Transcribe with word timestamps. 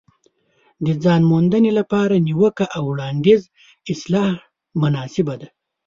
د 0.85 0.87
ځان 1.03 1.21
موندنې 1.31 1.71
لپاره 1.79 2.23
نیوکه 2.27 2.65
او 2.75 2.83
وړاندیز 2.91 3.41
اصطلاح 3.91 4.31
مناسبه 4.81 5.33
ده. 5.41 5.47